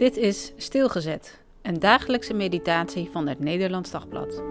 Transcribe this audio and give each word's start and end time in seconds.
Dit 0.00 0.16
is 0.16 0.52
Stilgezet, 0.56 1.40
een 1.62 1.78
dagelijkse 1.78 2.34
meditatie 2.34 3.08
van 3.12 3.26
het 3.26 3.38
Nederlands 3.38 3.90
Dagblad. 3.90 4.42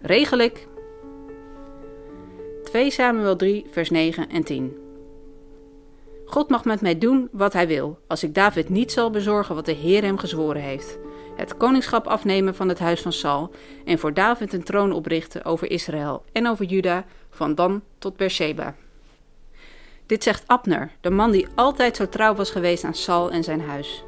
Regel 0.00 0.38
ik 0.38 0.68
2 2.62 2.90
Samuel 2.90 3.36
3, 3.36 3.66
vers 3.70 3.90
9 3.90 4.28
en 4.28 4.44
10. 4.44 4.76
God 6.24 6.48
mag 6.48 6.64
met 6.64 6.80
mij 6.80 6.98
doen 6.98 7.28
wat 7.32 7.52
hij 7.52 7.66
wil, 7.66 7.98
als 8.06 8.22
ik 8.22 8.34
David 8.34 8.68
niet 8.68 8.92
zal 8.92 9.10
bezorgen 9.10 9.54
wat 9.54 9.66
de 9.66 9.72
Heer 9.72 10.02
hem 10.02 10.18
gezworen 10.18 10.62
heeft. 10.62 10.98
Het 11.36 11.56
koningschap 11.56 12.06
afnemen 12.06 12.54
van 12.54 12.68
het 12.68 12.78
huis 12.78 13.00
van 13.00 13.12
Saul 13.12 13.50
en 13.84 13.98
voor 13.98 14.14
David 14.14 14.52
een 14.52 14.64
troon 14.64 14.92
oprichten 14.92 15.44
over 15.44 15.70
Israël 15.70 16.24
en 16.32 16.48
over 16.48 16.64
Juda, 16.64 17.04
van 17.30 17.54
Dan 17.54 17.82
tot 17.98 18.16
Beersheba. 18.16 18.74
Dit 20.06 20.22
zegt 20.22 20.42
Abner, 20.46 20.90
de 21.00 21.10
man 21.10 21.30
die 21.30 21.46
altijd 21.54 21.96
zo 21.96 22.08
trouw 22.08 22.34
was 22.34 22.50
geweest 22.50 22.84
aan 22.84 22.94
Saul 22.94 23.30
en 23.30 23.44
zijn 23.44 23.60
huis. 23.60 24.04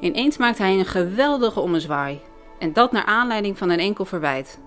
Ineens 0.00 0.36
maakt 0.36 0.58
hij 0.58 0.78
een 0.78 0.84
geweldige 0.84 1.60
ommezwaai, 1.60 2.20
en 2.58 2.72
dat 2.72 2.92
naar 2.92 3.04
aanleiding 3.04 3.58
van 3.58 3.70
een 3.70 3.78
enkel 3.78 4.04
verwijt. 4.04 4.58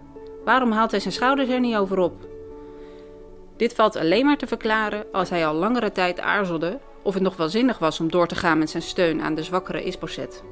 Waarom 0.45 0.71
haalt 0.71 0.91
hij 0.91 0.99
zijn 0.99 1.13
schouders 1.13 1.49
er 1.49 1.59
niet 1.59 1.75
over 1.75 1.99
op? 1.99 2.13
Dit 3.57 3.73
valt 3.73 3.95
alleen 3.95 4.25
maar 4.25 4.37
te 4.37 4.47
verklaren 4.47 5.05
als 5.11 5.29
hij 5.29 5.47
al 5.47 5.53
langere 5.53 5.91
tijd 5.91 6.19
aarzelde 6.19 6.79
of 7.01 7.13
het 7.13 7.23
nog 7.23 7.37
wel 7.37 7.49
zinnig 7.49 7.77
was 7.77 7.99
om 7.99 8.11
door 8.11 8.27
te 8.27 8.35
gaan 8.35 8.57
met 8.57 8.69
zijn 8.69 8.83
steun 8.83 9.21
aan 9.21 9.35
de 9.35 9.43
zwakkere 9.43 9.83
Isboset. 9.83 10.43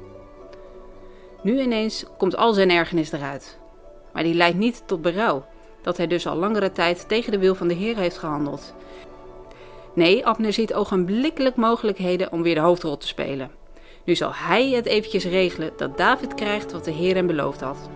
Nu 1.42 1.60
ineens 1.60 2.04
komt 2.18 2.36
al 2.36 2.52
zijn 2.52 2.70
ergernis 2.70 3.12
eruit. 3.12 3.58
Maar 4.12 4.22
die 4.22 4.34
leidt 4.34 4.56
niet 4.56 4.82
tot 4.86 5.02
berouw, 5.02 5.44
dat 5.82 5.96
hij 5.96 6.06
dus 6.06 6.26
al 6.26 6.36
langere 6.36 6.72
tijd 6.72 7.08
tegen 7.08 7.32
de 7.32 7.38
wil 7.38 7.54
van 7.54 7.68
de 7.68 7.74
Heer 7.74 7.96
heeft 7.96 8.18
gehandeld. 8.18 8.74
Nee, 9.94 10.26
Abner 10.26 10.52
ziet 10.52 10.74
ogenblikkelijk 10.74 11.56
mogelijkheden 11.56 12.32
om 12.32 12.42
weer 12.42 12.54
de 12.54 12.60
hoofdrol 12.60 12.96
te 12.96 13.06
spelen. 13.06 13.50
Nu 14.04 14.14
zal 14.14 14.30
hij 14.34 14.68
het 14.68 14.86
eventjes 14.86 15.24
regelen 15.24 15.72
dat 15.76 15.98
David 15.98 16.34
krijgt 16.34 16.72
wat 16.72 16.84
de 16.84 16.90
Heer 16.90 17.14
hem 17.14 17.26
beloofd 17.26 17.60
had. 17.60 17.90